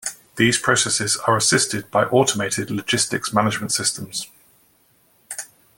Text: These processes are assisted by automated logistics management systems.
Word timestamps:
These 0.35 0.57
processes 0.57 1.15
are 1.27 1.37
assisted 1.37 1.91
by 1.91 2.05
automated 2.05 2.71
logistics 2.71 3.31
management 3.33 3.71
systems. 3.71 4.25